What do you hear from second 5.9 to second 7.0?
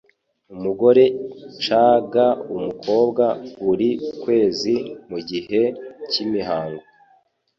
cy'imihango